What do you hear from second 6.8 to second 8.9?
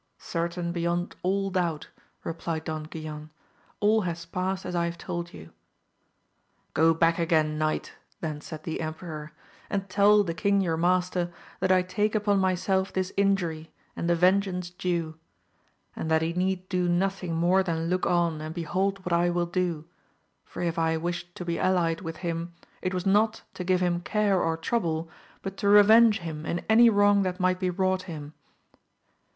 back again knight, then said the